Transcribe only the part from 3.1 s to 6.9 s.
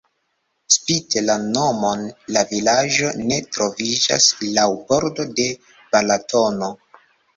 ne troviĝas laŭ bordo de Balatono.